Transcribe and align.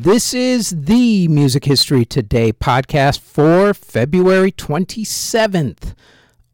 This 0.00 0.32
is 0.32 0.70
the 0.70 1.26
Music 1.26 1.64
History 1.64 2.04
Today 2.04 2.52
podcast 2.52 3.18
for 3.18 3.74
February 3.74 4.52
27th. 4.52 5.96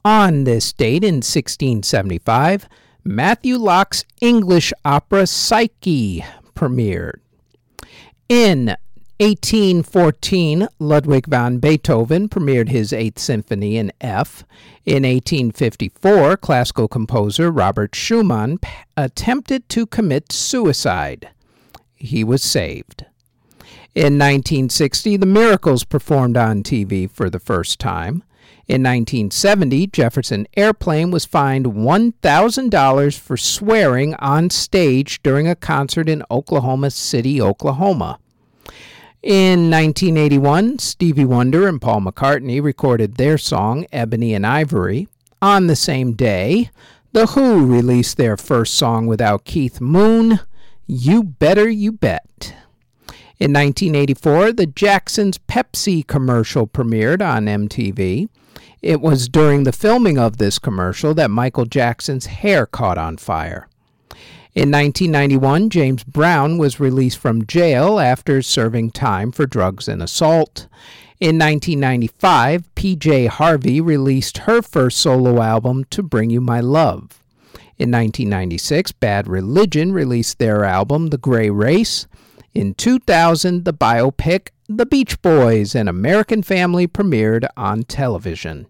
On 0.02 0.44
this 0.44 0.72
date 0.72 1.04
in 1.04 1.16
1675, 1.16 2.66
Matthew 3.04 3.58
Locke's 3.58 4.06
English 4.22 4.72
opera 4.82 5.26
Psyche 5.26 6.24
premiered. 6.54 7.20
In 8.30 8.76
1814, 9.20 10.66
Ludwig 10.78 11.26
van 11.26 11.58
Beethoven 11.58 12.30
premiered 12.30 12.70
his 12.70 12.94
Eighth 12.94 13.18
Symphony 13.18 13.76
in 13.76 13.92
F. 14.00 14.44
In 14.86 15.02
1854, 15.02 16.38
classical 16.38 16.88
composer 16.88 17.50
Robert 17.50 17.94
Schumann 17.94 18.58
attempted 18.96 19.68
to 19.68 19.84
commit 19.84 20.32
suicide. 20.32 21.28
He 21.94 22.24
was 22.24 22.42
saved. 22.42 23.04
In 23.94 24.18
1960, 24.18 25.18
The 25.18 25.26
Miracles 25.26 25.84
performed 25.84 26.36
on 26.36 26.64
TV 26.64 27.08
for 27.08 27.30
the 27.30 27.38
first 27.38 27.78
time. 27.78 28.24
In 28.66 28.82
1970, 28.82 29.86
Jefferson 29.86 30.48
Airplane 30.56 31.12
was 31.12 31.24
fined 31.24 31.66
$1,000 31.66 33.18
for 33.18 33.36
swearing 33.36 34.14
on 34.16 34.50
stage 34.50 35.22
during 35.22 35.46
a 35.46 35.54
concert 35.54 36.08
in 36.08 36.24
Oklahoma 36.28 36.90
City, 36.90 37.40
Oklahoma. 37.40 38.18
In 39.22 39.70
1981, 39.70 40.80
Stevie 40.80 41.24
Wonder 41.24 41.68
and 41.68 41.80
Paul 41.80 42.00
McCartney 42.00 42.60
recorded 42.60 43.14
their 43.14 43.38
song 43.38 43.86
Ebony 43.92 44.34
and 44.34 44.44
Ivory. 44.44 45.06
On 45.40 45.68
the 45.68 45.76
same 45.76 46.14
day, 46.14 46.70
The 47.12 47.26
Who 47.26 47.64
released 47.64 48.16
their 48.16 48.36
first 48.36 48.74
song 48.74 49.06
without 49.06 49.44
Keith 49.44 49.80
Moon, 49.80 50.40
You 50.88 51.22
Better 51.22 51.68
You 51.68 51.92
Bet. 51.92 52.56
In 53.40 53.52
1984, 53.52 54.52
the 54.52 54.66
Jacksons 54.66 55.38
Pepsi 55.38 56.06
commercial 56.06 56.68
premiered 56.68 57.20
on 57.20 57.46
MTV. 57.46 58.28
It 58.80 59.00
was 59.00 59.28
during 59.28 59.64
the 59.64 59.72
filming 59.72 60.18
of 60.18 60.36
this 60.36 60.60
commercial 60.60 61.14
that 61.14 61.32
Michael 61.32 61.64
Jackson's 61.64 62.26
hair 62.26 62.64
caught 62.64 62.96
on 62.96 63.16
fire. 63.16 63.66
In 64.54 64.70
1991, 64.70 65.68
James 65.68 66.04
Brown 66.04 66.58
was 66.58 66.78
released 66.78 67.18
from 67.18 67.44
jail 67.44 67.98
after 67.98 68.40
serving 68.40 68.92
time 68.92 69.32
for 69.32 69.46
drugs 69.46 69.88
and 69.88 70.00
assault. 70.00 70.68
In 71.18 71.36
1995, 71.36 72.72
PJ 72.76 73.26
Harvey 73.26 73.80
released 73.80 74.38
her 74.38 74.62
first 74.62 74.98
solo 74.98 75.42
album, 75.42 75.82
To 75.90 76.04
Bring 76.04 76.30
You 76.30 76.40
My 76.40 76.60
Love. 76.60 77.20
In 77.78 77.90
1996, 77.90 78.92
Bad 78.92 79.26
Religion 79.26 79.92
released 79.92 80.38
their 80.38 80.64
album, 80.64 81.08
The 81.08 81.18
Gray 81.18 81.50
Race. 81.50 82.06
In 82.54 82.74
2000, 82.74 83.64
the 83.64 83.72
biopic 83.72 84.50
The 84.68 84.86
Beach 84.86 85.20
Boys 85.22 85.74
An 85.74 85.88
American 85.88 86.40
Family 86.40 86.86
premiered 86.86 87.48
on 87.56 87.82
television. 87.82 88.68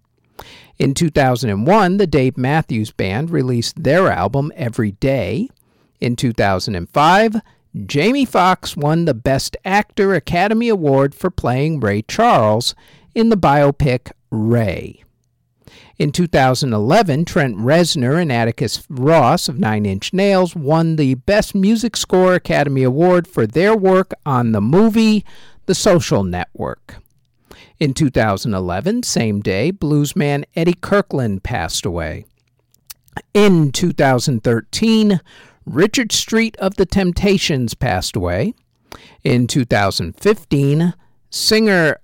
In 0.78 0.94
2001, 0.94 1.98
the 1.98 2.06
Dave 2.06 2.38
Matthews 2.38 2.92
Band 2.92 3.28
released 3.28 3.82
their 3.82 4.10
album 4.10 4.50
Every 4.56 4.92
Day. 4.92 5.50
In 6.00 6.16
2005, 6.16 7.36
Jamie 7.84 8.24
Foxx 8.24 8.74
won 8.74 9.04
the 9.04 9.12
Best 9.12 9.54
Actor 9.66 10.14
Academy 10.14 10.70
Award 10.70 11.14
for 11.14 11.30
playing 11.30 11.80
Ray 11.80 12.00
Charles 12.00 12.74
in 13.14 13.28
the 13.28 13.36
biopic 13.36 14.12
Ray. 14.30 15.03
In 15.96 16.10
2011, 16.10 17.24
Trent 17.24 17.56
Reznor 17.56 18.20
and 18.20 18.32
Atticus 18.32 18.84
Ross 18.88 19.48
of 19.48 19.60
Nine 19.60 19.86
Inch 19.86 20.12
Nails 20.12 20.56
won 20.56 20.96
the 20.96 21.14
Best 21.14 21.54
Music 21.54 21.96
Score 21.96 22.34
Academy 22.34 22.82
Award 22.82 23.28
for 23.28 23.46
their 23.46 23.76
work 23.76 24.12
on 24.26 24.50
the 24.50 24.60
movie 24.60 25.24
The 25.66 25.74
Social 25.74 26.24
Network. 26.24 26.96
In 27.78 27.94
2011, 27.94 29.04
same 29.04 29.40
day, 29.40 29.70
bluesman 29.70 30.44
Eddie 30.56 30.74
Kirkland 30.74 31.44
passed 31.44 31.86
away. 31.86 32.26
In 33.32 33.70
2013, 33.70 35.20
Richard 35.64 36.10
Street 36.10 36.56
of 36.56 36.74
the 36.74 36.86
Temptations 36.86 37.74
passed 37.74 38.16
away. 38.16 38.54
In 39.22 39.46
2015, 39.46 40.94
singer 41.30 42.00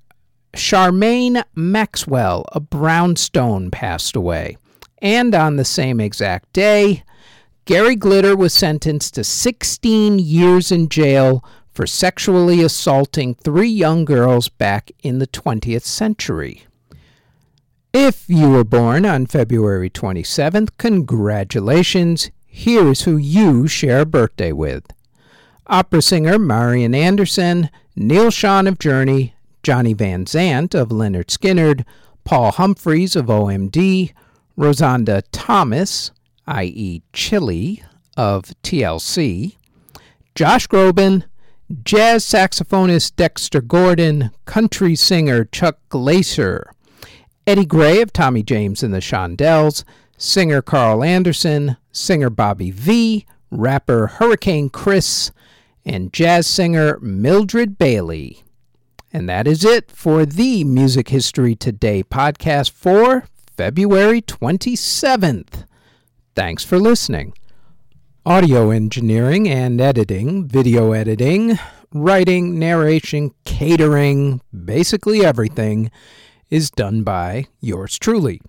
Charmaine 0.54 1.42
Maxwell 1.54 2.44
of 2.52 2.70
Brownstone 2.70 3.70
passed 3.70 4.16
away. 4.16 4.56
And 4.98 5.34
on 5.34 5.56
the 5.56 5.64
same 5.64 6.00
exact 6.00 6.52
day, 6.52 7.04
Gary 7.64 7.96
Glitter 7.96 8.36
was 8.36 8.52
sentenced 8.52 9.14
to 9.14 9.24
16 9.24 10.18
years 10.18 10.72
in 10.72 10.88
jail 10.88 11.44
for 11.72 11.86
sexually 11.86 12.62
assaulting 12.62 13.34
three 13.34 13.68
young 13.68 14.04
girls 14.04 14.48
back 14.48 14.90
in 15.02 15.18
the 15.18 15.26
20th 15.26 15.84
century. 15.84 16.66
If 17.92 18.24
you 18.28 18.50
were 18.50 18.64
born 18.64 19.06
on 19.06 19.26
February 19.26 19.90
27th, 19.90 20.70
congratulations. 20.78 22.30
Here's 22.46 23.02
who 23.02 23.16
you 23.16 23.66
share 23.66 24.00
a 24.00 24.06
birthday 24.06 24.52
with 24.52 24.84
opera 25.66 26.02
singer 26.02 26.38
Marian 26.38 26.94
Anderson, 26.94 27.70
Neil 27.94 28.30
Schon 28.30 28.66
of 28.66 28.78
Journey, 28.78 29.34
Johnny 29.70 29.92
Van 29.92 30.24
Zant 30.24 30.74
of 30.74 30.88
Lynyrd 30.88 31.26
Skynyrd, 31.26 31.84
Paul 32.24 32.50
Humphreys 32.50 33.14
of 33.14 33.26
OMD, 33.26 34.12
Rozonda 34.58 35.22
Thomas, 35.30 36.10
i.e., 36.48 37.02
Chilli, 37.12 37.80
of 38.16 38.46
TLC, 38.64 39.54
Josh 40.34 40.66
Groban, 40.66 41.22
jazz 41.84 42.24
saxophonist 42.24 43.14
Dexter 43.14 43.60
Gordon, 43.60 44.32
country 44.44 44.96
singer 44.96 45.44
Chuck 45.44 45.78
Glaser, 45.88 46.72
Eddie 47.46 47.64
Gray 47.64 48.00
of 48.00 48.12
Tommy 48.12 48.42
James 48.42 48.82
and 48.82 48.92
the 48.92 48.98
Shondells, 48.98 49.84
singer 50.18 50.62
Carl 50.62 51.04
Anderson, 51.04 51.76
singer 51.92 52.28
Bobby 52.28 52.72
V, 52.72 53.24
rapper 53.52 54.08
Hurricane 54.08 54.68
Chris, 54.68 55.30
and 55.84 56.12
jazz 56.12 56.48
singer 56.48 56.98
Mildred 57.00 57.78
Bailey. 57.78 58.42
And 59.12 59.28
that 59.28 59.48
is 59.48 59.64
it 59.64 59.90
for 59.90 60.24
the 60.24 60.62
Music 60.62 61.08
History 61.08 61.56
Today 61.56 62.04
podcast 62.04 62.70
for 62.70 63.24
February 63.56 64.22
27th. 64.22 65.64
Thanks 66.36 66.64
for 66.64 66.78
listening. 66.78 67.34
Audio 68.24 68.70
engineering 68.70 69.48
and 69.48 69.80
editing, 69.80 70.46
video 70.46 70.92
editing, 70.92 71.58
writing, 71.92 72.56
narration, 72.56 73.34
catering, 73.44 74.42
basically 74.64 75.24
everything 75.24 75.90
is 76.48 76.70
done 76.70 77.02
by 77.02 77.48
yours 77.60 77.98
truly. 77.98 78.40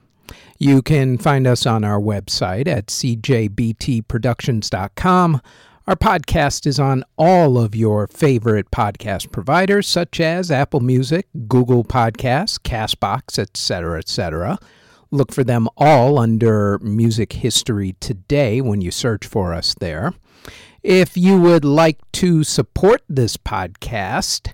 You 0.59 0.83
can 0.83 1.17
find 1.17 1.47
us 1.47 1.65
on 1.65 1.83
our 1.83 1.99
website 1.99 2.67
at 2.67 2.85
cjbtproductions.com. 2.85 5.41
Our 5.87 5.95
podcast 5.95 6.67
is 6.67 6.79
on 6.79 7.03
all 7.17 7.57
of 7.57 7.73
your 7.73 8.05
favorite 8.05 8.69
podcast 8.69 9.31
providers, 9.31 9.87
such 9.87 10.19
as 10.19 10.51
Apple 10.51 10.79
Music, 10.79 11.25
Google 11.47 11.83
Podcasts, 11.83 12.59
Castbox, 12.59 13.39
etc., 13.39 13.97
etc. 13.97 14.59
Look 15.09 15.33
for 15.33 15.43
them 15.43 15.67
all 15.77 16.19
under 16.19 16.77
Music 16.83 17.33
History 17.33 17.95
Today 17.99 18.61
when 18.61 18.81
you 18.81 18.91
search 18.91 19.25
for 19.25 19.55
us 19.55 19.73
there. 19.79 20.13
If 20.83 21.17
you 21.17 21.39
would 21.39 21.65
like 21.65 21.99
to 22.13 22.43
support 22.43 23.01
this 23.09 23.35
podcast, 23.35 24.53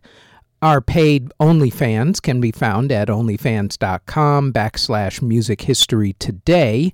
our 0.61 0.79
paid 0.79 1.29
OnlyFans 1.41 2.21
can 2.21 2.39
be 2.39 2.53
found 2.53 2.89
at 2.89 3.09
onlyfans.com 3.09 4.53
backslash 4.53 5.21
music 5.21 5.61
history 5.63 6.13
today, 6.13 6.93